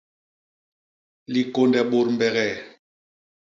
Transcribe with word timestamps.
Likônde 1.33 1.81
bôt 1.89 2.07
mbegee. 2.13 2.55